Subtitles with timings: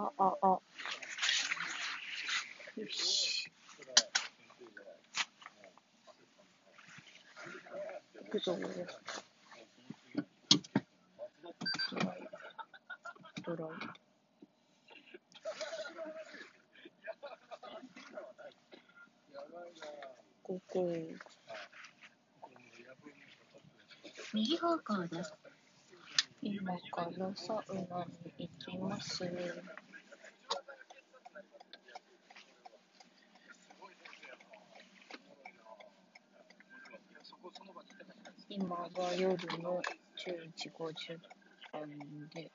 [0.00, 0.46] あ、あ、あ。
[2.76, 3.50] よし。
[8.22, 8.56] 行くぞ。
[8.56, 8.68] ド
[11.96, 12.28] ライ。
[13.42, 13.70] ドライ。
[20.44, 20.92] ここ。
[24.32, 25.34] 右方向です。
[26.40, 28.06] 今からサウナ
[28.36, 29.24] に行きます。
[38.60, 39.80] 今は夜の
[40.16, 41.16] 11時50
[41.78, 42.50] 分で、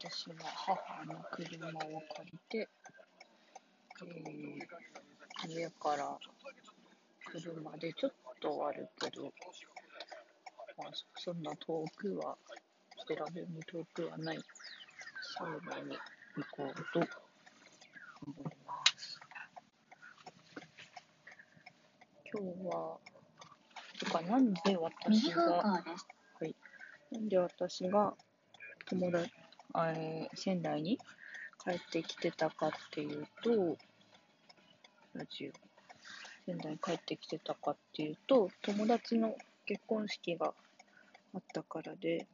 [0.00, 2.68] 私は母の車を借りて、
[4.02, 6.16] えー、家から
[7.30, 9.24] 車でちょっとあるけど、
[10.78, 12.38] まあ、そんな遠くは、
[13.06, 14.38] 比べも遠くはない
[15.36, 15.98] サウナに
[16.34, 17.06] 行こうと
[18.26, 19.20] 思います。
[22.32, 22.98] 今日は、
[24.08, 24.38] か、な？
[24.38, 25.82] んで私が、は
[26.42, 26.54] い、
[27.12, 27.18] な？
[27.20, 28.14] んで私が
[28.86, 29.30] 友達、
[29.74, 30.98] えー仙台に
[31.62, 33.76] 帰ってきてたかっていうと、
[35.14, 35.52] ラジオ、
[36.46, 39.34] 仙台に帰ってきてたかっていうと、友達の
[39.66, 40.54] 結婚式が
[41.34, 42.26] あったからで、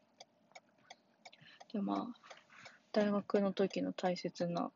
[1.72, 2.20] で、まあ、
[2.92, 4.70] 大学の時の大切な？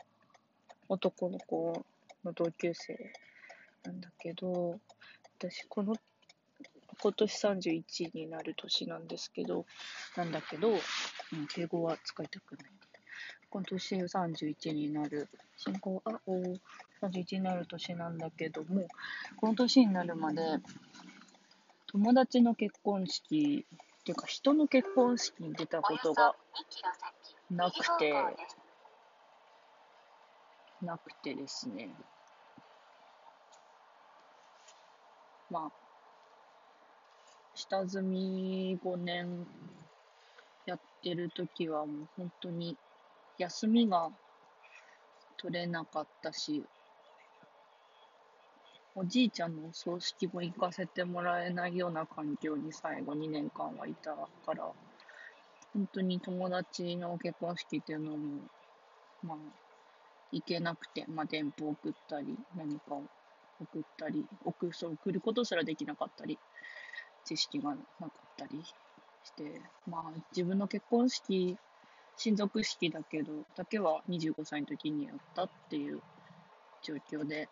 [0.88, 1.84] 男の子
[2.24, 2.98] の同級生
[3.84, 3.92] な？
[3.92, 4.80] んだけど、
[5.38, 5.94] 私、この、
[7.00, 9.66] 今年31になる年なんですけど、
[10.16, 12.70] なんだけど、うん、敬語は使いたくない。
[13.50, 16.42] 今年31になる、進行、あ、お
[17.00, 18.86] 31になる年なんだけども、
[19.36, 20.42] この年になるまで、
[21.86, 23.66] 友達の結婚式、
[24.00, 26.34] っていうか人の結婚式に出たことが。
[27.50, 28.12] なくて、
[30.82, 31.90] なくてですね。
[35.50, 35.77] まあ、
[37.58, 39.44] 下積み5年
[40.64, 42.76] やってる時はもう本当に
[43.36, 44.10] 休みが
[45.36, 46.64] 取れなかったし、
[48.94, 54.14] おじいちゃんのお葬式も行かせてもらえないような環境に最後2年間はいた
[54.46, 54.70] から、
[55.74, 58.18] 本当に友達の結婚式っていうのも、
[59.24, 59.36] まあ、
[60.30, 63.02] 行けなくて、まあ、電報送ったり、何かを
[63.60, 66.38] 送ったり、送そう送ることすらできなかったり、
[67.28, 71.58] 知識がなかったりして、まあ、自分の結婚式、
[72.16, 76.00] 親族式だけど、だけは25歳の時にやったっていう
[76.82, 77.50] 状況で、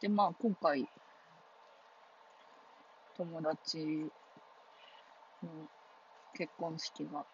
[0.00, 0.84] で、まあ、今回、
[3.16, 3.86] 友達
[5.44, 5.48] の
[6.36, 7.24] 結婚式が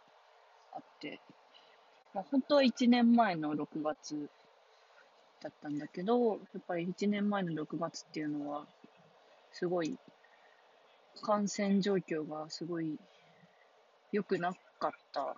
[0.73, 1.19] あって、
[2.13, 4.29] まあ、本当は1年前の6月
[5.43, 8.67] だったんだけど、やっぱり1年前の6月っていうのは、
[9.53, 9.97] すごい、
[11.23, 12.99] 感染状況がすごい
[14.13, 15.37] 良くなかった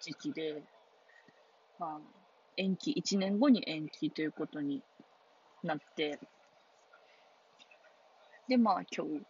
[0.00, 0.62] 時期で、
[1.78, 2.00] まあ、
[2.56, 4.82] 延期、1年後に延期ということに
[5.62, 6.18] なって、
[8.48, 9.24] で、まあ今日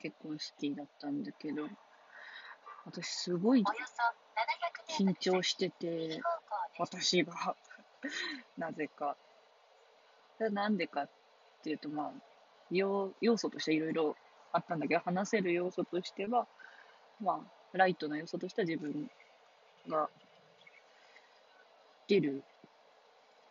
[0.00, 1.68] 結婚式だったんだけど、
[2.84, 3.64] 私すごい
[4.98, 6.20] 緊張してて、
[6.78, 7.56] 私が、
[8.56, 9.16] なぜか。
[10.38, 11.10] なんでかっ
[11.62, 12.12] ていうと、まあ、
[12.70, 14.16] 要要素としていろいろ
[14.54, 16.46] あったんだけど、話せる要素としては、
[17.20, 19.10] まあ、ライトな要素としては自分
[19.88, 20.08] が
[22.06, 22.44] 出る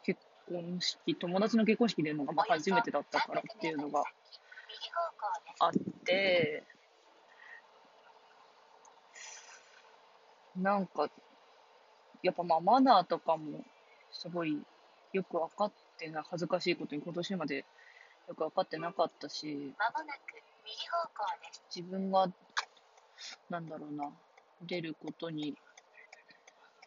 [0.04, 4.04] 結婚式、友達の結婚式出るのがまあ初めてだったからっていうのが。
[5.60, 5.72] あっ
[6.06, 6.64] て、
[10.56, 11.10] なんか、
[12.22, 13.60] やっぱまあマナーとかも
[14.12, 14.58] すごい
[15.12, 17.66] よく分かってない、恥ずかしいことに今年まで
[18.28, 20.33] よく分かってなかったし、まもなく
[20.66, 21.64] 右方向です。
[21.76, 22.28] 自分が、
[23.50, 24.12] なんだろうな、
[24.62, 25.58] 出ることに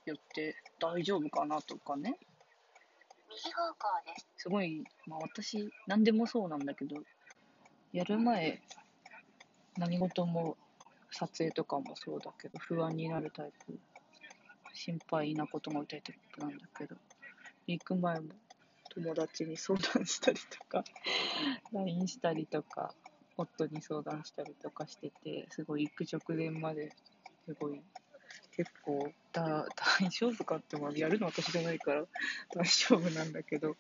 [0.04, 2.18] よって大丈夫かなとかね、
[3.28, 4.28] 右方向です。
[4.36, 6.97] すごい、まあ私、何でもそうなんだけど、
[7.92, 8.62] やる前、
[9.77, 10.56] 何事も、
[11.10, 13.78] 撮影とかもそうだけど、不安になるタイプ、
[14.72, 16.97] 心配なことが多いタイプなんだけど、
[17.66, 18.28] 行く前も
[18.91, 20.84] 友達に相談したりとか、
[21.72, 22.95] LINE したりとか、
[23.36, 26.91] 夫に相談したりとかしてて、すごい行く直前まで、
[27.44, 27.83] すごい、
[28.56, 29.66] 結構だ、
[30.00, 32.06] 大丈夫かって、まあ、やるの私じゃないから
[32.54, 33.77] 大丈夫なんだけど、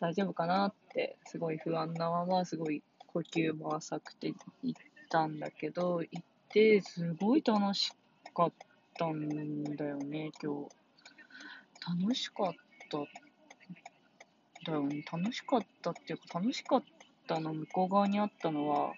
[0.00, 4.32] 大丈夫かなって、すごい不安なまま、すごい呼吸も浅くて
[4.62, 7.92] 行ったんだけど、行って、すごい楽し
[8.34, 8.52] かっ
[8.98, 10.76] たんだよね、今日。
[12.02, 12.54] 楽しかっ
[12.90, 12.98] た。
[14.66, 15.04] だよね。
[15.10, 16.95] 楽しかったっていうか、楽しかった
[17.26, 18.94] たの向こう側にあったのは、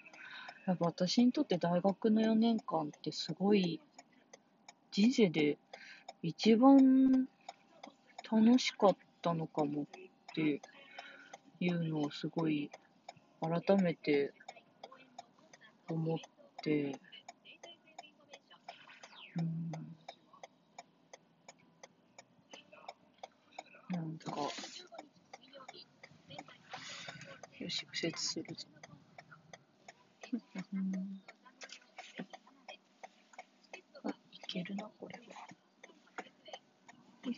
[0.65, 3.79] やっぱ私にとって大学の4年間ってすごい、
[4.91, 5.57] 人生で
[6.21, 7.27] 一番
[8.31, 9.85] 楽しかったのかもっ
[10.35, 10.61] て
[11.59, 12.69] いうのをすごい
[13.41, 14.33] 改めて
[15.89, 16.17] 思っ
[16.61, 16.95] て、
[19.37, 19.71] うん、
[23.95, 24.33] なんか、
[27.69, 28.67] よし、右折するぞ。
[30.73, 31.21] うん
[34.03, 35.25] あ、いけるな、これは。
[37.25, 37.35] およ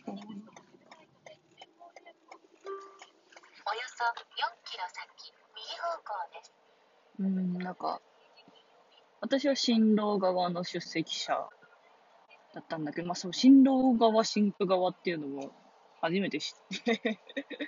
[3.88, 4.08] そ4
[4.64, 6.54] キロ先、右方向です。
[7.18, 8.00] うん、なんか、
[9.20, 11.34] 私は新郎側の出席者
[12.54, 15.61] だったんだけど、まあ、そう、新郎側、新婦側っていうのも
[16.02, 17.20] 初めて知って、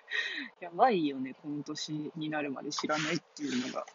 [0.59, 3.87] やばいよね、この年になるまで知らないっていうのが。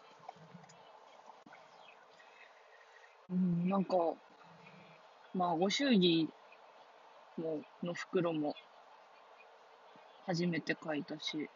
[3.28, 3.96] うん、なんか、
[5.34, 6.26] まあ、ご祝儀
[7.36, 8.54] も、の袋も
[10.24, 11.50] 初めて書いたし、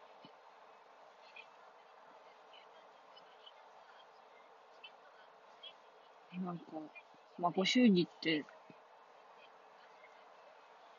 [6.39, 6.65] なんか、
[7.39, 8.45] まあ、ご祝儀って、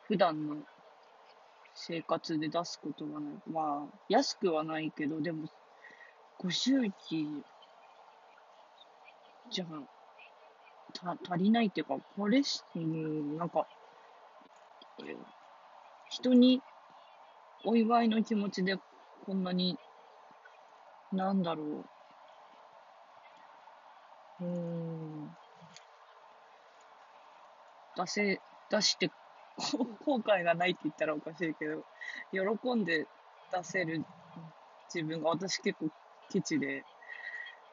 [0.07, 0.57] 普段の
[1.79, 3.33] 生活で出すことがない。
[3.51, 5.47] まあ、安くはないけど、でも、
[6.39, 7.43] ご祝儀
[9.51, 9.65] じゃ
[10.93, 13.67] た足りないっていうか、これし、うん、なんか、
[16.09, 16.61] 人に
[17.63, 18.77] お祝いの気持ちで
[19.25, 19.77] こんなに、
[21.11, 21.85] なんだろ
[24.41, 25.29] う、うん、
[27.95, 28.41] 出せ、
[28.71, 29.11] 出して、
[30.05, 31.83] 後悔がないって言ったらおかしいけど、
[32.31, 33.07] 喜んで
[33.51, 34.05] 出せる
[34.93, 35.89] 自分が私結構
[36.29, 36.83] ケチで、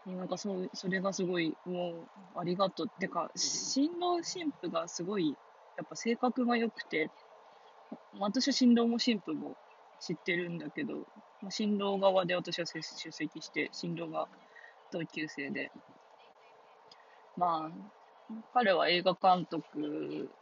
[0.07, 2.89] なんかそ、それがすごい、もう、ありがとう。
[2.89, 5.37] てか、新郎新婦がすごい、
[5.77, 7.11] やっぱ性格が良くて、
[8.19, 9.57] 私は新郎も新婦も
[9.99, 11.07] 知ってるんだけど、
[11.51, 14.29] 新郎側で私は出席して、新郎が
[14.91, 15.71] 同級生で、
[17.37, 17.71] まあ、
[18.53, 20.35] 彼は映画監督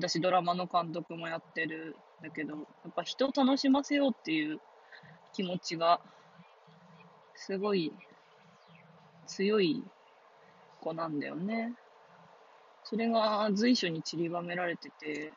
[0.00, 4.60] だし、ドラマの監督もやってるんだけど、やっぱ人を楽しませようっていう
[5.32, 6.00] 気持ちが、
[7.34, 7.92] すごい
[9.26, 9.84] 強い
[10.80, 11.74] 子なんだよね。
[12.84, 15.32] それが随所に散りばめられてて、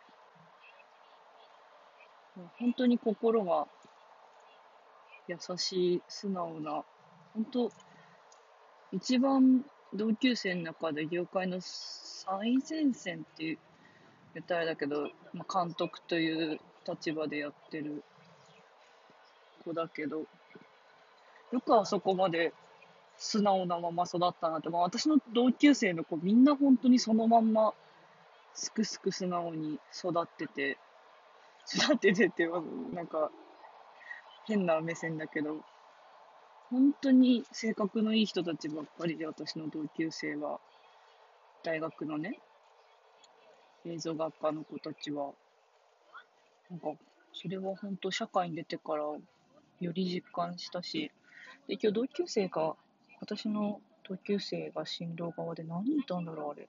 [2.35, 3.67] もう本当に心が
[5.27, 6.83] 優しい、素直な、
[7.33, 7.71] 本当、
[8.91, 9.63] 一番
[9.93, 13.57] 同級生の中で業界の最前線っていう
[14.33, 18.03] 言ったらだけど、まあ、監督という立場でやってる
[19.63, 20.25] 子だけど、
[21.51, 22.53] よくあそこまで
[23.17, 27.73] 素直なまま育ったなって、まあ、私の同級生の子みんな本当にそのまんま
[28.53, 30.77] すくすく素直に育ってて、
[31.75, 32.47] 育っててって、
[32.93, 33.31] なんか
[34.45, 35.57] 変な目線だけど、
[36.69, 40.59] 本当に性格のいい人たちばっかりで、私の同級生は、
[41.63, 42.39] 大学のね、
[43.85, 45.31] 映像学科の子たちは、
[46.69, 46.93] なんか、
[47.33, 51.11] それは本当社会に出てからより実感したし、
[51.67, 52.75] で、今日同級生が、
[53.19, 56.67] 私の同級生が新郎側で何人いたんだろう、あれ。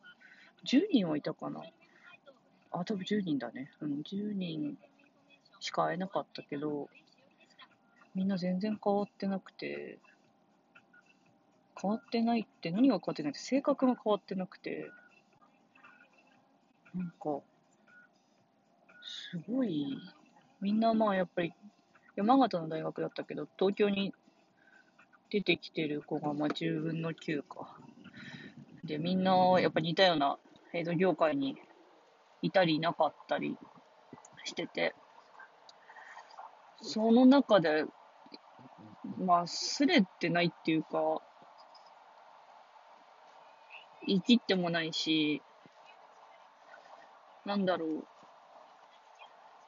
[0.64, 1.62] 10人はいたかな。
[2.72, 3.70] あ、多分10人だね。
[3.80, 4.76] うん、10人
[5.60, 6.88] しか会えなかったけど、
[8.14, 9.98] みんな全然変わってなくて、
[11.80, 14.90] 変わってないって、何が変わってないって、性格が変わってなくて、
[16.94, 17.40] なんか、
[19.02, 19.98] すごい、
[20.60, 21.52] みんなまあやっぱり、
[22.14, 24.14] 山形の大学だったけど、東京に
[25.30, 27.76] 出てきてる子がまあ10分の9か。
[28.84, 30.38] で、みんなやっぱ似たような
[30.72, 31.56] 映像業界に
[32.42, 33.56] いたりいなかったり
[34.44, 34.94] してて、
[36.80, 37.86] その中で、
[39.18, 41.20] まあ、すれてないっていうか、
[44.06, 45.42] 生きってもないし、
[47.44, 48.04] なんだろう。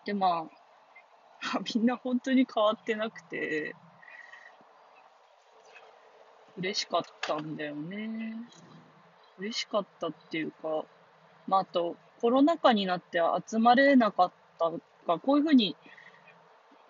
[0.05, 0.49] で、まあ、
[1.75, 3.75] みんな本当に変わってなくて、
[6.57, 8.35] 嬉しかったんだよね。
[9.39, 10.85] 嬉しかったっていうか、
[11.47, 14.73] まあ、あと、コロナ禍になって集まれなかった
[15.07, 15.77] が、こういうふうに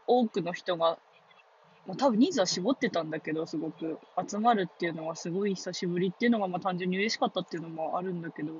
[0.06, 0.98] 多くの人が、
[1.86, 8.52] まあ、多分人数は絞ってたんだけど、すごく集まるっていうのはすごい久しぶりっていうのが、まあ単純に嬉しかったっていうのもあるんだけど、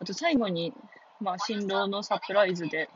[0.00, 0.74] あと最後に、
[1.22, 2.88] まあ新郎のサプライズで、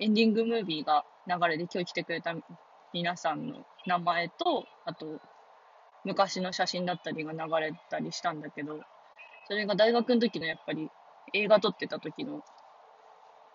[0.00, 2.34] エンディングムービーが流れで今日来てくれた
[2.92, 5.20] 皆さんの名前と、あと、
[6.04, 8.80] 昔の写真だったりが流れたりしたんだけど、
[9.46, 10.90] それが大学の時のやっぱり
[11.32, 12.42] 映画撮ってた時の、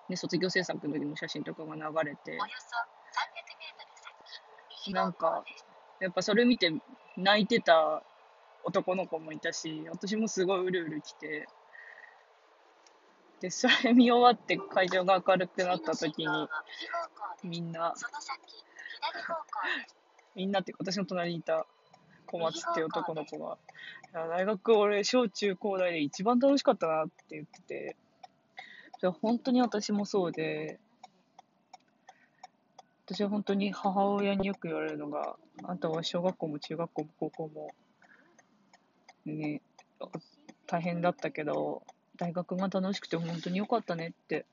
[0.08, 2.38] ね、卒業制作の時の写真とかが流れて、
[4.92, 5.44] なんか。
[6.00, 6.72] やっぱそれ見て
[7.18, 8.02] 泣いてた
[8.64, 11.48] 男の子もいたし、私もすごいうるうる来て、
[13.42, 16.28] で、それ見終わって会場が明るくなった時に、
[17.44, 17.94] みんな、
[20.36, 21.66] みんなっていうか私の隣にいた
[22.26, 23.58] 小松っていう男の子が、
[24.14, 27.96] いや大学俺、小中高大で一番楽しかったなって言ってて、
[29.22, 30.80] 本当に私もそうで、
[33.06, 37.72] 私は本当に母親によく言われるのが、あんたは小学校も中学校も高校も、
[39.26, 39.62] ね、
[40.68, 41.82] 大変だったけど、
[42.20, 44.46] 大学が楽しくて本当に良かったねって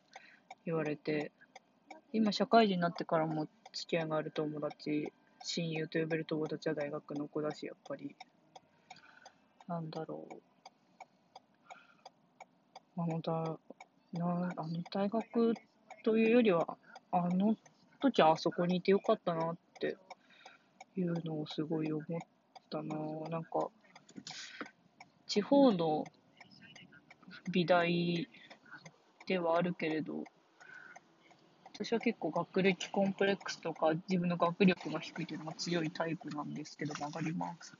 [0.64, 1.32] 言われて、
[2.12, 8.14] 今社会人になってからも付き合いがある友達、親友と呼べる友達は大学の子だし、やっぱり、
[9.66, 10.34] なんだろう。
[12.98, 13.32] あのだ、
[14.12, 15.54] な、あの大学
[16.04, 16.78] というよりは、
[17.10, 17.56] あの
[18.00, 19.96] 時あそこにいてよかったなって
[20.96, 22.20] いうのをすごい思っ
[22.70, 22.96] たな。
[23.28, 23.68] なんか、
[25.26, 26.04] 地方の
[27.50, 28.28] 美大
[29.26, 30.24] ではあるけれど、
[31.74, 37.74] 私は結構学歴コンプレックスとか自分の学力が低いというのが強いタイプなんですけど曲がります。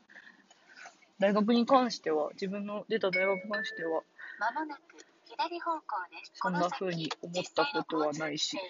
[1.18, 4.02] 大学に関しては、自分の出た大学に関しては、
[4.38, 4.80] まもなく
[5.24, 5.80] 左方向
[6.10, 6.32] です。
[6.34, 8.62] そんな風に思ったことはないし道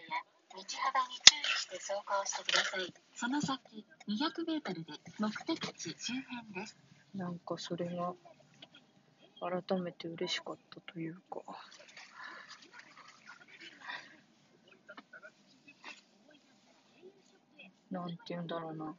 [0.57, 2.95] 幅に注意して走行してください。
[3.15, 6.79] その先、200メートルで目的地周辺です。
[7.15, 8.15] なんかそれが
[9.41, 11.43] 改めて嬉しかったというか。
[17.91, 18.97] なんて言うんだろうな。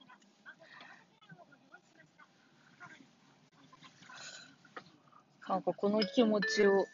[5.49, 6.85] なんかこの気持ちを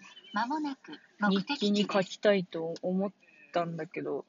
[1.30, 2.02] 日記に書。
[2.02, 3.12] きたいと思っ
[3.52, 4.26] たんだけど、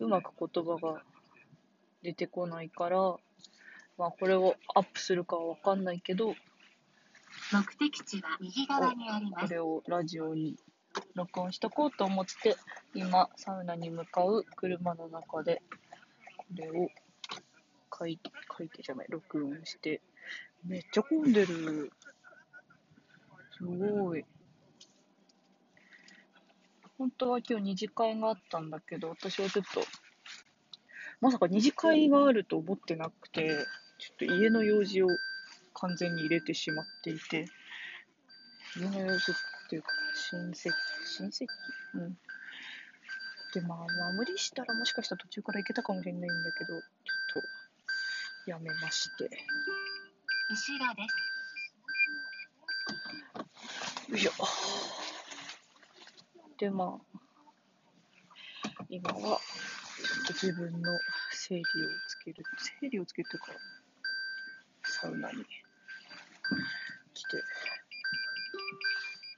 [0.00, 1.02] うまく言葉が
[2.02, 3.16] 出てこないから、
[3.96, 6.34] まあこれをアップするかはわかんないけど、
[7.50, 9.46] 目的地は右側にあります。
[9.46, 10.56] これをラジオに
[11.14, 12.56] 録音しとこうと思って、
[12.94, 15.62] 今、サウナに向かう車の中で、
[16.36, 16.88] これを
[17.98, 20.02] 書いて、書いてじゃない、録音して、
[20.64, 21.90] めっちゃ混んでる。
[23.56, 24.24] すごい。
[26.98, 29.80] 本当は今日二次会があったんだけど、私はちょっと、
[31.22, 33.64] まさか二次会があると思ってなくて、
[33.98, 35.08] ちょっと家の用事を
[35.80, 37.46] 完全に入れてしまっていて、
[38.76, 39.34] 家の用事っ
[39.70, 39.88] ていうか、
[40.30, 40.72] 親戚、
[41.18, 41.46] 親戚？
[41.94, 42.18] うん。
[43.54, 46.82] で、まあ、まあ、無理したらもしかしたら途中から行けたかもしれないんだけど、ちょっ
[48.44, 49.30] と、やめまして。
[50.50, 51.02] 後ろで
[54.06, 54.10] す。
[54.10, 54.32] よいしょ。
[56.58, 59.38] で、まあ、今は、ちょっ
[60.26, 60.98] と自分の
[61.32, 61.64] 整理を
[62.08, 62.44] つける、
[62.80, 63.52] 整理をつけるというか、
[64.84, 65.44] サウナに
[66.48, 67.44] 来て、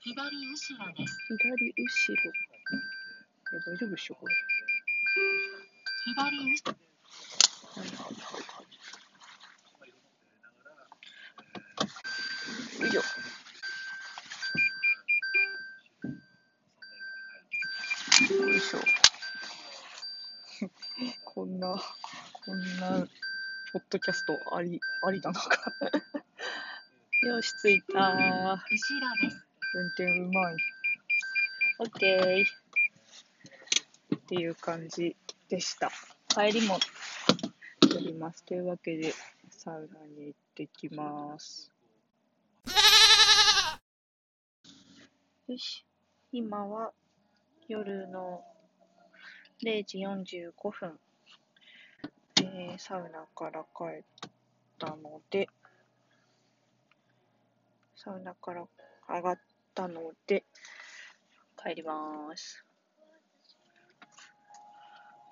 [0.02, 1.18] 左後ろです。
[1.26, 2.22] 左後ろ。
[2.22, 4.34] いや大丈夫っしょ、これ。
[6.04, 6.78] 左後ろ。
[7.74, 8.62] はいはいはいは
[12.78, 12.82] い。
[12.82, 13.00] よいしょ。
[18.34, 18.78] よいしょ。
[21.24, 21.68] こんな、
[22.44, 23.06] こんな、
[23.72, 25.72] ポッドキャストあり、ありなのか。
[27.22, 28.00] よし、着いた。
[28.00, 28.14] 後
[28.54, 28.56] ろ
[29.20, 29.46] です。
[29.74, 30.56] 運転うまい。
[31.80, 32.44] オッケー。
[34.16, 35.14] っていう感じ
[35.50, 35.92] でした。
[36.28, 36.78] 帰りも
[37.80, 38.42] 撮ります。
[38.44, 39.12] というわけで、
[39.50, 41.70] サウナに行ってきます。
[45.46, 45.84] よし。
[46.32, 46.94] 今は
[47.68, 48.42] 夜の
[49.62, 50.98] 0時45分。
[52.38, 54.02] えーサウナから帰っ
[54.78, 55.50] たので、
[58.02, 58.64] サウナから
[59.10, 59.38] 上がっ
[59.74, 60.44] たので、
[61.62, 62.64] 帰ります。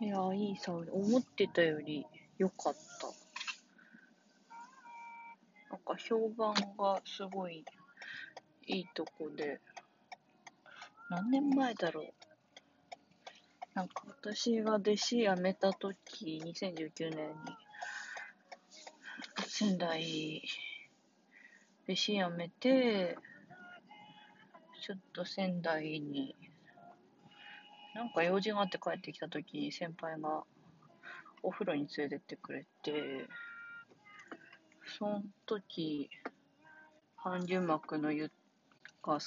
[0.03, 0.93] いやー、いいサウナ。
[0.93, 2.07] 思ってたより
[2.37, 3.07] 良かった。
[5.71, 7.65] なんか評判がすごい
[8.67, 9.63] いいとこで、
[11.09, 12.13] 何年前だろう。
[13.73, 17.35] なんか私が弟子辞めた時、2019年に、
[19.47, 20.43] 仙台、
[21.88, 23.16] 弟子辞めて、
[24.83, 26.37] ちょっと仙台に
[27.95, 30.45] なんか用事があって帰ってきた時に先輩が
[31.42, 33.26] お風呂に連れてってくれて、
[34.99, 36.11] その時、
[37.16, 38.30] 半純膜の湯
[39.02, 39.18] が、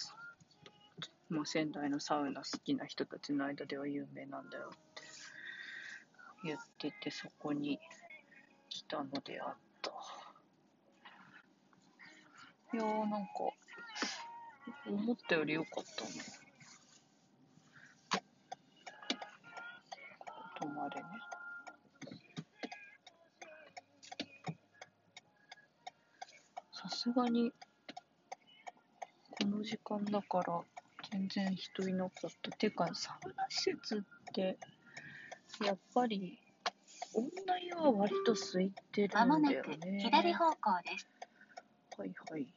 [1.30, 5.04] まあ、仙台のサウナ好きな人たちの間では有名なんだよって
[6.44, 7.80] 言ってて、そこに
[8.70, 9.71] 来たのであった。
[12.74, 13.30] いやーなんか、
[14.88, 16.10] 思ったより良かったな。
[20.58, 21.08] 泊まれね。
[26.72, 27.52] さすがに、
[29.32, 30.62] この時間だから、
[31.12, 32.52] 全然人いなかった。
[32.54, 34.02] てか、サウナ施設っ
[34.34, 34.58] て、
[35.66, 36.40] やっぱり、
[37.14, 39.72] 女湯は割と空いてるまもなんだよく。
[39.74, 41.21] 左方向です。
[42.02, 42.48] はいはい。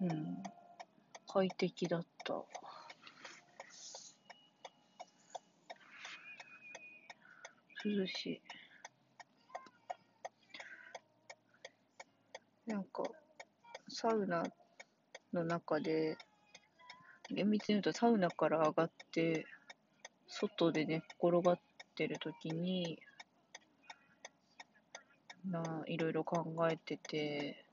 [0.00, 0.52] うん。
[1.26, 2.34] 快適だった。
[7.84, 8.40] 涼しい。
[12.70, 13.10] なんか、
[13.88, 14.48] サウナ
[15.32, 16.16] の中で、
[17.28, 19.46] 厳密に言うとサウナから上がって、
[20.28, 21.58] 外で寝っ転がっ
[21.96, 23.00] てる時に、
[25.50, 27.63] な、いろいろ考えてて、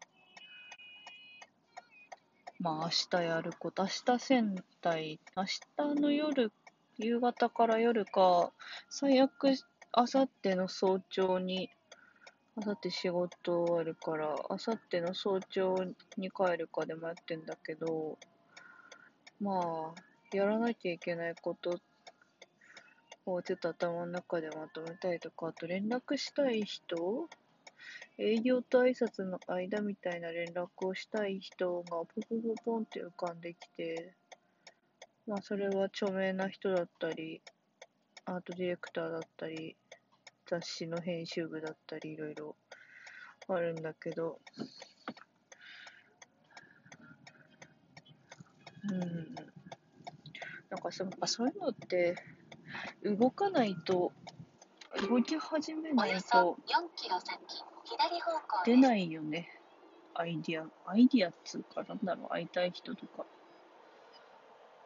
[2.62, 6.52] まあ明日やること、明日仙台、明日の夜、
[7.00, 8.52] 夕方から夜か、
[8.88, 9.56] 最悪、明
[10.04, 11.72] 後日の早朝に、
[12.56, 15.76] 明後日仕事終わるから、明後日の早朝
[16.18, 18.20] に帰るかで迷ってんだけど、
[19.40, 21.80] まあ、やらなきゃいけないこと
[23.26, 27.28] をちょっと頭の中でまとめたりとか、あと連絡したい人
[28.18, 34.14] 営業と挨拶の間みたいな連絡をしたい人がポポポポンって浮かんできて、
[35.28, 37.42] まあそれは著名な人だったり、
[38.26, 39.76] アートディレクターだったり、
[40.46, 42.56] 雑誌の編集部だったり、いろいろ
[43.48, 44.40] あるんだけど、
[48.90, 49.52] うん。
[50.70, 52.18] なんかそやっぱそういうのって、
[53.04, 54.12] 動かないと、
[55.10, 57.40] 動き始めおよそないと4キロ先、
[58.66, 58.78] 出。
[58.78, 59.50] ないよね。
[60.14, 63.26] アイディア、アイディアっつうか、なんだろう、会いたい人とか。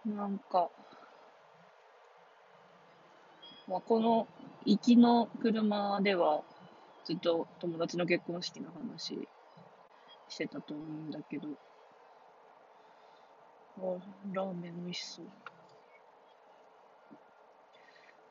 [0.06, 0.70] なんか、
[3.68, 4.28] まあ、この
[4.66, 6.44] 行きの車では、
[7.06, 9.28] ずっと友達の結婚式の話
[10.30, 11.48] してたと思うんだけど、
[13.78, 13.82] あ
[14.32, 15.26] ラーメン美味しそう。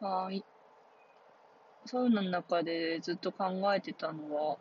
[0.00, 0.44] あい
[1.87, 3.44] サウナの中でずっと考
[3.75, 4.57] えてたのは、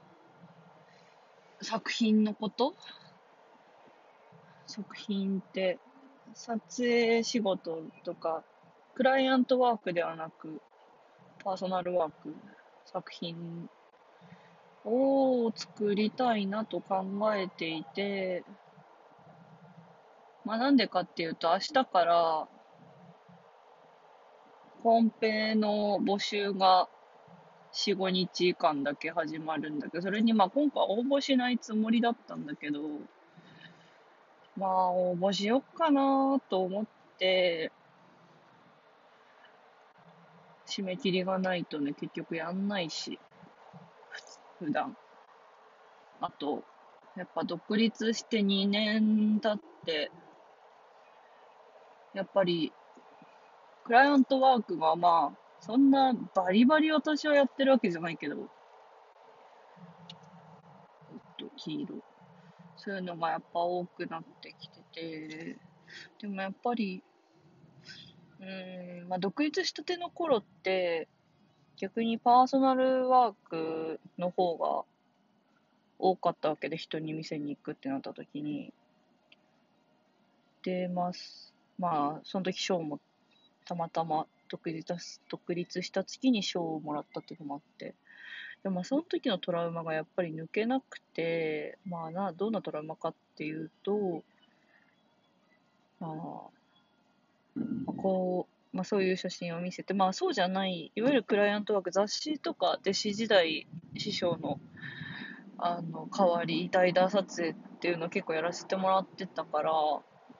[1.61, 2.73] 作品のこと？
[4.67, 5.79] 作品って、
[6.33, 8.43] 撮影仕事とか、
[8.95, 10.61] クライアントワークではなく、
[11.43, 12.35] パーソナルワーク、
[12.85, 13.69] 作品
[14.83, 17.05] を作りたいなと考
[17.35, 18.43] えていて、
[20.43, 22.47] まあなんでかっていうと、明日から、
[24.81, 26.89] コンペの募集が
[27.73, 32.79] 4、5日間だけ始まるんだけど、それにまあ今回応募しないつもりだったんだけど、
[34.55, 36.85] まあ応募しよっかなと思っ
[37.17, 37.71] て、
[40.67, 43.19] 締め切りがないとね、結局やんないし、
[44.59, 44.95] 普段。
[46.21, 46.63] あと、
[47.17, 50.11] やっぱ独立して2年経って、
[52.13, 52.71] やっぱり、
[53.83, 58.39] クライアントワークがまあ、そんなバリバリ私はやってるわけじゃないけど、え
[61.15, 62.03] っと、黄色。
[62.75, 65.57] そういうのがやっぱ多くなってきてて、
[66.19, 67.01] でもやっぱり、
[68.41, 68.45] う
[69.05, 71.07] ん、まあ独立したての頃って、
[71.77, 74.83] 逆にパーソナルワークの方が
[75.97, 78.73] 多かったわけで、人に店に行くってなった時に。
[80.61, 82.99] で、まあ、すまあ、その時賞も
[83.63, 84.85] たまたま独立
[85.29, 87.95] 独立した月に賞をもらったっていうのもあって。
[88.63, 94.23] でまあその時のトラウマがやっぱり抜けなくて、まあな、どんなトラウマかっていうと、
[95.99, 96.23] まあ、ま
[97.87, 104.59] あこう、まあそういう写真を見せて、まあそうじゃない、いわゆるクライアントワーク、雑誌とか弟子時代、師匠の、
[105.57, 109.73] あの、代わり、代打撮影っていうのを結構やらせてもらってたから、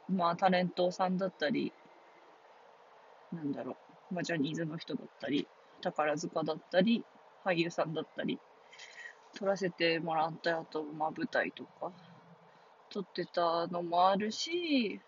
[0.08, 1.74] まあタレントさんだったり、
[3.34, 5.48] なんだろう、まあジャニーズの人だったり、
[5.82, 7.04] 宝塚だったり、
[7.44, 8.40] 俳優さんだったり、
[9.38, 11.92] 撮らせてもらったあと、まあ舞台とか、
[12.90, 15.02] 撮ってたのもあるし、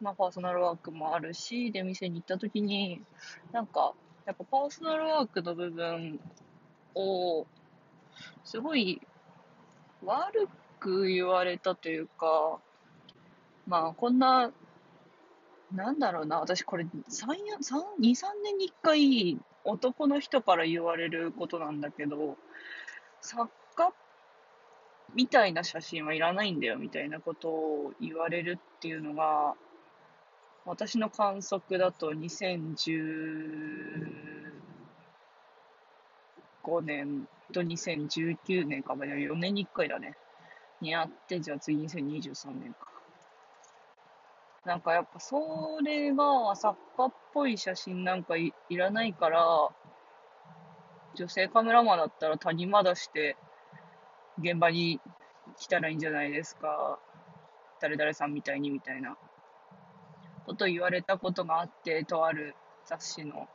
[0.00, 3.00] まあパーソナルワークもあるし、で、店に行った時に、
[3.52, 6.18] なんか、やっぱパーソナルワークの部分
[6.94, 7.46] を、
[8.44, 9.00] すごい
[10.04, 10.48] 悪
[10.80, 12.58] く言われたというか、
[13.66, 14.50] まあこんな、
[15.74, 17.30] なんだろうな、私これ3、3
[18.00, 22.36] 2、3年に1回男の人から言われることなんだけど、
[23.20, 23.92] 作家
[25.14, 29.54] みたいな写真はいらないんだよみたいなことを言われるっていうのが、
[30.64, 32.96] 私の観測だと2015
[36.82, 40.16] 年と2019年か4年に1回だね。
[40.80, 42.88] にあって、じゃあ次2023年か。
[44.64, 49.70] なんかやっぱそれが作家っぽい写真なんかいいらないから、
[51.14, 53.36] 女性カメラマンだったら谷間出して
[54.38, 55.00] 現場に
[55.58, 56.98] 来たらいいんじゃないですか。
[57.80, 59.16] 誰々さんみたいにみたいな
[60.46, 62.54] こと言われたことがあって、とある
[62.86, 63.48] 雑誌の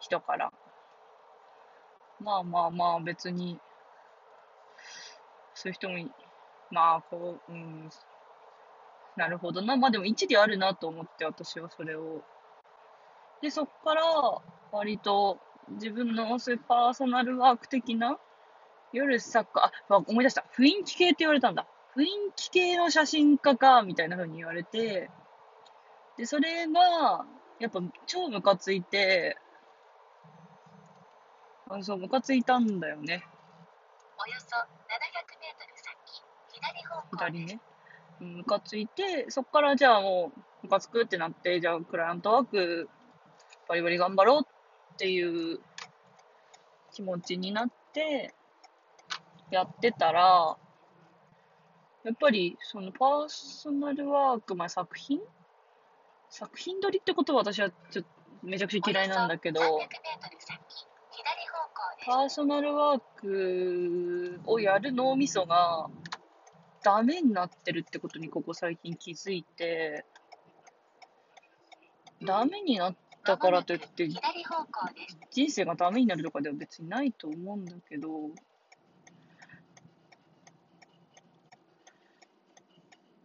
[0.00, 0.52] 人から。
[2.20, 3.60] まあまあまあ別に、
[5.54, 5.96] そういう人も、
[6.70, 7.88] まあこう、うん、
[9.16, 9.76] なるほどな。
[9.76, 12.22] まあでも一理あるなと思って私はそれを。
[13.40, 14.02] で、そっから
[14.70, 18.18] 割と自分のそういうパーソナルワーク的な
[18.92, 20.44] 夜サッカー、あ、思い出した。
[20.56, 21.66] 雰囲気系って言われたんだ。
[21.96, 25.10] 雰囲気系の写真家か、みたいな風に言われて、
[26.16, 27.24] で、それが、
[27.58, 29.36] やっぱ超ムカついて、
[31.70, 33.22] あそう、ムカついたんだよね。
[34.18, 34.66] およそ700
[35.40, 36.22] メートル先、
[36.52, 37.71] 左方向左ね。
[38.22, 42.88] ムカついて、そっからじゃあもう、ムカつくってなって、じゃあクライアントワーク、
[43.68, 45.60] バリバリ頑張ろうっていう
[46.92, 48.34] 気持ちになって、
[49.50, 50.56] やってたら、
[52.04, 55.20] やっぱり、そのパーソナルワーク、まあ、作品？
[56.30, 58.10] 作品撮りってことは私はちょっと
[58.42, 59.60] めちゃくちゃ嫌いなんだけど、
[62.04, 65.88] パーソナルワークをやる脳みそが
[66.82, 70.04] ダメになってるってことにここ最近気づいて、
[72.24, 74.08] ダメになったからといって、
[75.30, 78.30] 人生がダメになるとかでは別にないと思うんだけど、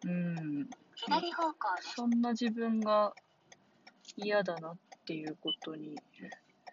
[0.05, 0.69] うん。
[1.95, 3.13] そんな自分が
[4.15, 5.95] 嫌だなっていうことに、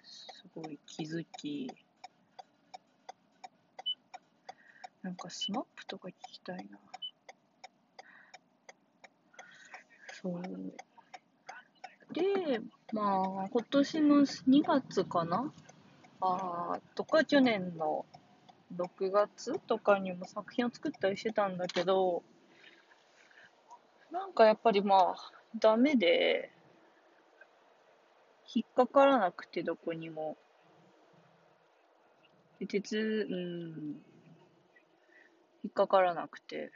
[0.04, 1.66] すごい気づき、
[5.04, 6.78] なんかスマップとか聞きたいな。
[10.10, 10.42] そう。
[12.14, 12.58] で、
[12.90, 15.52] まあ、今年の2月かな？
[16.22, 18.06] あとか、去年の
[18.74, 19.58] 6月？
[19.66, 22.22] とかにも作品を作ったりしてたんだけど、
[24.10, 26.50] なんかやっぱりまあ、ダメで、
[28.54, 30.38] 引っかからなくて、どこにも。
[32.58, 34.13] で、鉄、うん、
[35.64, 36.70] 引っかからなくて。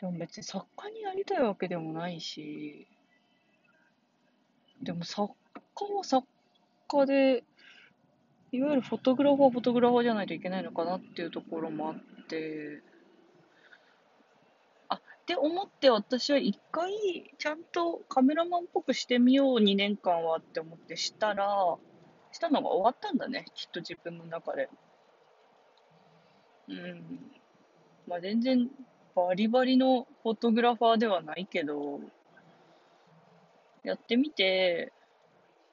[0.00, 2.86] でも別に作家になりたいわけでもないし、
[4.82, 5.34] でも作
[5.74, 6.26] 家は作
[6.88, 7.44] 家で、
[8.52, 12.82] いわゆるフォトグラファーはフォトグラファーじゃないといけないのかなっていうところもあって、
[14.88, 16.90] あって思って私は一回
[17.38, 21.76] ちゃんとカメラマンっぽくしてみよう2年間はって思ってしたら、
[22.32, 24.70] したのが終わったんだね、きっと自分の中で。
[26.70, 27.02] うん。
[28.06, 28.70] まあ全然
[29.14, 32.00] バリバリのフォトグラファーではないけど、
[33.82, 34.92] やってみて、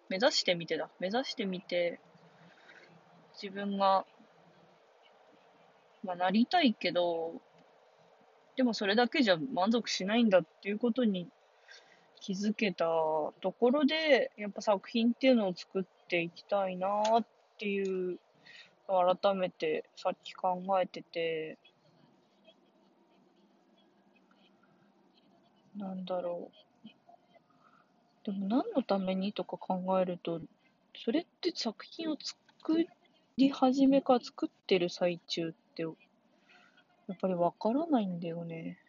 [0.10, 0.90] 目指してみてだ。
[1.00, 2.00] 目指してみて、
[3.42, 4.06] 自分が、
[6.04, 7.34] まあなりたいけど、
[8.56, 11.28] でもそれだけじゃ満足しないんだっていうことに
[12.20, 17.26] 気づけたところで、やっぱ作品っていうのを作っていきたいなっ
[17.60, 18.18] ていう、
[18.88, 21.58] 改めてさっき考えてて、
[25.76, 26.52] なんだろ
[26.86, 26.88] う。
[28.24, 30.42] でも何のためにとか考えると、
[30.96, 32.86] それって作品を作
[33.38, 35.90] り始めか作ってる最中ってや
[37.14, 38.80] っぱりわからないんだよね。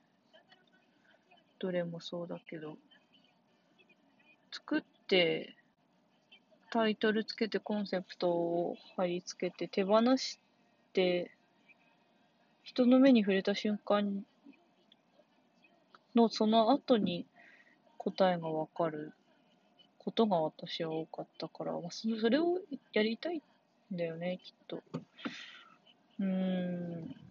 [1.58, 2.76] どれもそうだけど。
[4.52, 5.57] 作って、
[6.70, 10.38] タイトルつけてコンセプトを貼り付けて手放し
[10.92, 11.30] て、
[12.62, 14.24] 人の目に触れた瞬間
[16.14, 17.26] のその後に
[17.96, 19.12] 答えがわかる
[19.98, 22.58] ことが私は多かったから、まそれを
[22.92, 23.42] やりたい
[23.92, 24.82] んだよね、きっと。
[26.20, 27.27] うーん。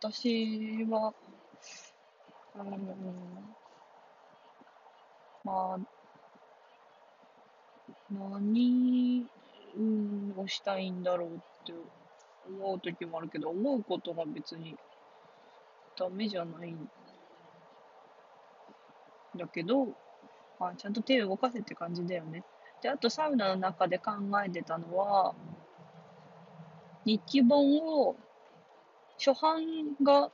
[0.00, 1.12] 私は、
[2.54, 2.66] うん、
[5.42, 5.78] まあ、
[8.08, 9.24] 何、
[10.36, 11.32] をしたいんだろうっ
[11.66, 11.72] て
[12.48, 14.76] 思う時もあるけど、思うことが別に
[15.98, 16.86] ダメじゃないん
[19.36, 19.88] だけど、
[20.60, 22.44] まあ、ちゃんと手を動かせって感じだよね。
[22.80, 24.12] で、あとサウナの中で考
[24.44, 25.34] えてたのは、
[27.04, 28.16] 日記本を、
[29.18, 30.30] 初版が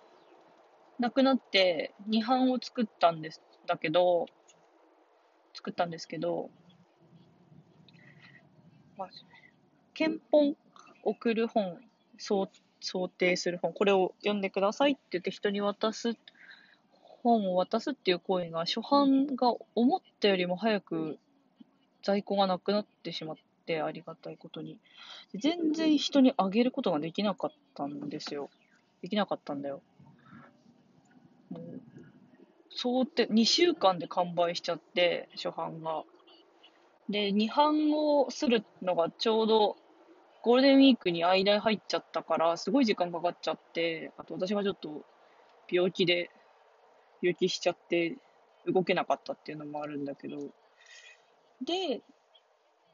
[0.99, 4.27] なくなって2版を作ったんです、だけど、
[5.55, 6.51] 作ったんですけど、
[8.97, 9.09] まあ、
[9.95, 10.57] 憲本
[11.03, 11.81] 送る本、
[12.19, 12.49] 想
[12.81, 16.17] 想定する本、これを読んでくださいって言って人に渡す、
[17.23, 21.19] 本を渡すっていう行為が初版が思ったよりも早く
[22.03, 24.79] 在庫がなくなってしまって、ありがたいことに。
[25.35, 28.51] 全然人にあげることができなかったんですよ。
[29.05, 29.83] できなかったんだよ。
[31.51, 31.63] もう、
[32.71, 36.05] そうって、2週間で完売しちゃって、初版が。
[37.11, 39.77] で、2版をするのがちょうど
[40.41, 45.05] ゴールデンウィークに間入っちゃったから、すごい時間かかっちゃって、あと私がちょっと
[45.71, 46.31] 病気で、
[47.21, 48.17] 病気しちゃって
[48.67, 50.39] 動けなかったっていうのもあるんだけど、
[51.61, 52.01] で、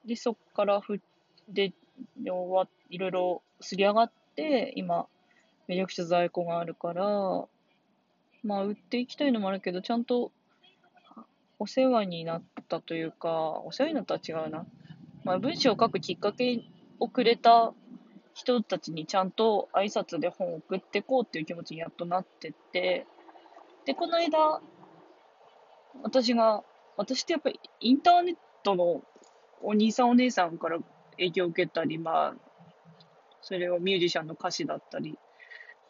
[0.04, 1.00] で、そっからふ、
[1.48, 1.72] で、
[2.18, 5.06] いろいろすり上がって、今、
[5.70, 7.04] めちゃくちゃ在庫があるから、
[8.42, 10.32] まあ、売っていきたいのもあるけど、ちゃんと、
[11.60, 14.66] お世話になったというか、お世話になったは違うな。
[15.22, 16.64] まあ、文章を書くきっかけ
[16.98, 17.72] をくれた
[18.34, 23.06] 人たちにちゃんと挨拶で本を送ってこうっていう気持ちにやっとなってって、
[23.84, 24.60] で、この間、
[26.02, 26.64] 私が、
[26.96, 29.04] 私ってやっぱりインターネットの
[29.62, 30.80] お兄さんお姉さんから
[31.12, 32.34] 影響を受けたり、まあ、
[33.40, 35.16] それをミュージシャンの歌詞だったり、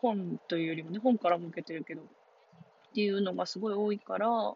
[0.01, 2.05] 本というよりもね、本からも受けてるけど、っ
[2.95, 4.55] ていうのがすごい多いから、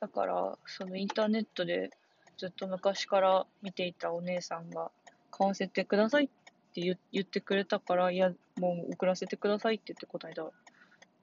[0.00, 1.90] だから、そのインターネットで
[2.36, 4.90] ずっと昔から見ていたお姉さんが、
[5.30, 6.28] 買わせてくださいっ
[6.72, 10.50] て言言ってくれたから、いや、もう送らせてくださいって言ってこの間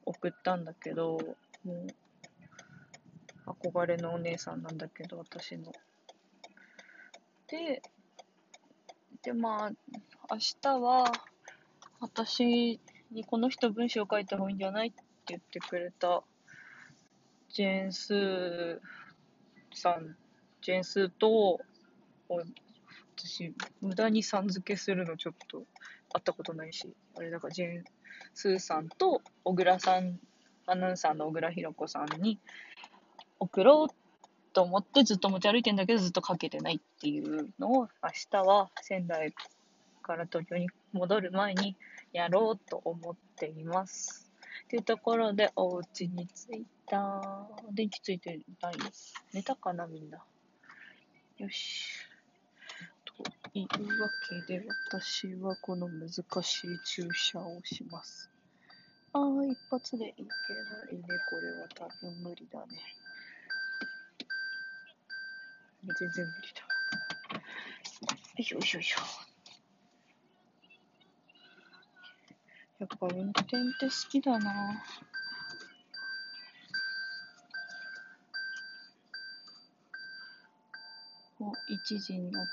[0.06, 1.18] 送ったんだけど、
[1.64, 1.88] もう
[3.46, 5.72] 憧れのお姉さんなんだけど、私の。
[7.48, 7.82] で、
[9.24, 9.72] で、まあ、
[10.32, 11.12] 明日は、
[12.04, 16.22] 私にこの人文章書いた方がいいんじゃないって言ってくれた、
[17.50, 18.80] ジェンスー
[19.74, 20.18] さん、
[20.62, 21.62] ジェンスーと、
[23.16, 27.86] 私、無駄にさん付けするのちょっと会ったことないし、あれだからジェン
[28.34, 30.20] スーさんと小倉さん、
[30.66, 32.38] アナウンサーの小倉弘子さんに、
[33.40, 33.96] 送ろう
[34.52, 39.34] と思ってずっと持ち歩いてんだけどずっとかけてないっていうのを明日は仙台
[40.02, 41.76] から東京に戻る前に
[42.12, 44.32] やろうと思っています。
[44.70, 47.48] というところでお家に着いた。
[47.72, 48.76] 電気ついてない
[49.34, 50.20] 寝たかなみんな。
[51.38, 52.08] よし。
[53.54, 54.10] というわ
[54.48, 56.10] けで私はこの難
[56.42, 58.30] しい注射をします。
[59.14, 60.30] ああ、一発でいけな
[60.92, 61.04] いね。
[61.30, 62.68] これは多分無理だね。
[65.86, 66.62] 全然無理だ。
[67.36, 67.40] よ
[68.38, 69.23] いしょよいしょ。
[72.84, 73.48] やっぱ運転っ
[73.80, 74.84] て好きだな。
[81.40, 82.46] お、1時になっ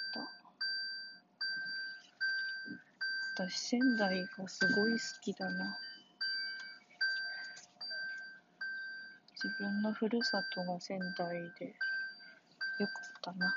[3.34, 3.44] た。
[3.44, 5.76] 私、仙台がすごい好きだな。
[9.34, 11.74] 自分のふるさとが仙台で。
[12.78, 13.52] よかったな。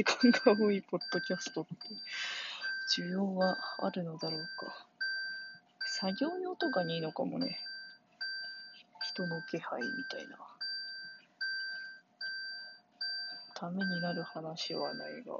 [0.00, 1.74] 時間が多いポッドキャストって
[2.98, 4.86] 需要はあるのだろうか。
[5.84, 7.60] 作業用とかにいいのかもね。
[9.02, 10.38] 人の気配みたいな。
[13.54, 15.34] ためになる話はないが。
[15.34, 15.38] お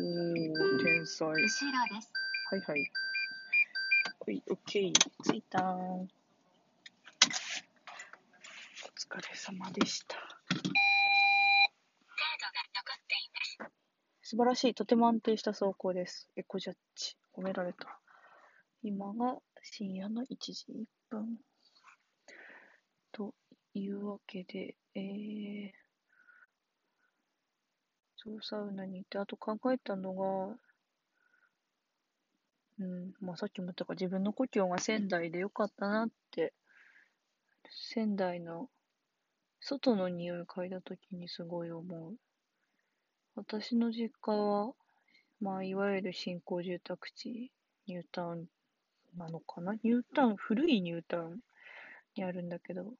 [0.00, 1.28] ー、天才。
[1.28, 1.64] 後ろです。
[2.50, 2.90] はいはい。
[4.26, 4.92] はい、オッケー。
[5.22, 5.62] 着いたー。
[5.62, 6.08] お
[8.98, 10.16] 疲れ様でした。
[14.34, 14.74] 素晴らしい。
[14.74, 16.28] とても安定した走行です。
[16.34, 17.14] エコジャッジ。
[17.36, 18.00] 褒められた。
[18.82, 21.38] 今が深夜の1時1分。
[23.12, 23.32] と
[23.74, 25.70] いうわけで、えー、
[28.16, 30.56] そう、サウナに行って、あと考えたのが、
[32.80, 36.52] うん、まあさっきも言ったか自分の故郷が仙台でよかったなって、
[37.92, 38.68] 仙台の
[39.60, 42.16] 外の匂い嗅いだ時にすごい思う。
[43.36, 44.72] 私の実家は、
[45.40, 47.50] まあいわゆる新興住宅地、
[47.86, 48.44] ニュータウン
[49.18, 49.74] なのかな？
[49.82, 51.40] ニュータウン、古いニュータウン
[52.16, 52.94] にあるんだけど、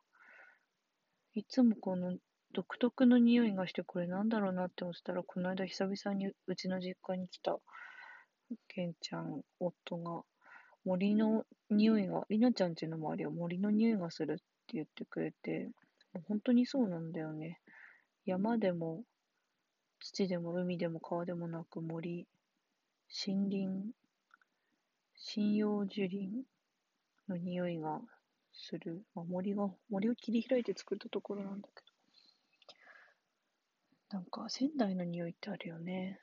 [1.35, 2.17] いつもこの
[2.53, 7.57] 独特の匂いがしてこれなんだろうなって思ってたら、この間久々にうちの実家に来た
[8.69, 10.23] ケンちゃん、夫が、
[10.85, 14.43] 森の匂いが、りなちゃんちの周りは森の匂いがするって
[14.75, 15.71] 言ってくれて、
[16.29, 17.61] 本当にそうなんだよね。
[18.27, 19.03] 山でも、
[20.05, 22.27] 土でも海でも川でもなく森、
[23.27, 23.95] 森林、
[25.17, 26.45] 針葉樹林
[27.27, 28.03] の匂いが
[28.53, 29.03] する。
[29.15, 31.81] まあ、森が、森を切り開いて作ったところなんだけ
[34.11, 34.19] ど。
[34.19, 36.21] なんか仙台の匂いってあるよね。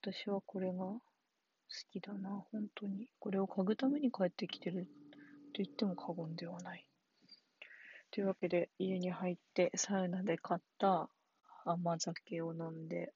[0.00, 1.00] 私はこれが好
[1.90, 3.08] きだな、本当に。
[3.18, 4.84] これを嗅ぐために帰ってきてる
[5.52, 6.86] と言っても過言ではない。
[8.12, 11.10] というわけで、家に入ってサウナで買った
[11.64, 13.12] 甘酒を飲んで、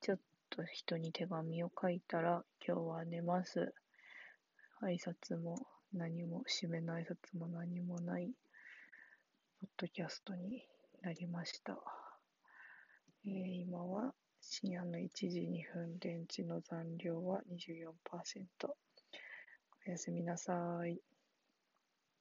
[0.00, 0.18] ちょっ
[0.50, 3.72] と人に手紙を書いたら、今日は寝ます。
[4.82, 8.30] 挨拶も何も、締めの挨拶も何もない、
[9.60, 10.62] ポッドキャストに
[11.02, 11.78] なりました。
[13.24, 13.30] えー
[13.62, 18.68] 今は深夜の1時2分、電池の残量は24%。
[19.86, 21.09] おやすみなさい。